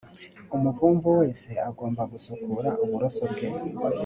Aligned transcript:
umuvumvu 0.55 1.07
wese 1.19 1.49
agomba 1.69 2.01
gusukura 2.11 2.69
uburoso 2.83 3.23
bwe 3.31 3.47